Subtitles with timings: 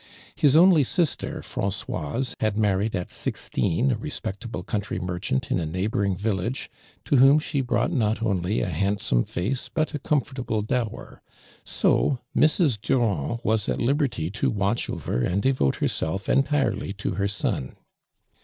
[0.35, 5.59] His only sister, Francoise, had mar ried at sixteen a respectable country mer chant in
[5.59, 6.71] a neighboring village,
[7.05, 11.21] to whom she brought not only a handsome face but a comfortable dower;
[11.63, 12.81] so Mrs.
[12.81, 17.75] Durand wa.< at liberty to watch over and devote her self entirely to her son.